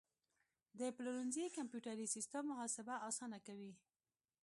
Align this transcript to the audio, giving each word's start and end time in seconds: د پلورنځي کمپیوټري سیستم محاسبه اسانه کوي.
د 0.79 0.81
پلورنځي 0.95 1.45
کمپیوټري 1.57 2.07
سیستم 2.15 2.43
محاسبه 2.51 2.95
اسانه 3.09 3.39
کوي. 3.47 3.73